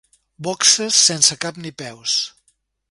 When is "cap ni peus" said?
1.45-2.19